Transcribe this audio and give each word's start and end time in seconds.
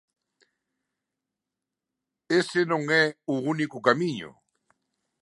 Ese 2.39 2.61
non 2.71 2.81
é 3.01 3.03
o 3.33 3.35
único 3.53 3.77
camiño. 3.87 4.29